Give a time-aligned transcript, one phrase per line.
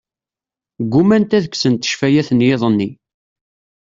[0.83, 2.89] Ggumant ad kksent ccfayat n yiḍ-nni.